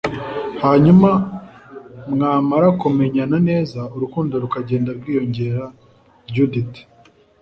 [0.63, 1.09] Hanyuma
[2.13, 5.63] mwamara kumenyana neza urukundo rukagenda rwiyongera
[6.33, 6.75] Judith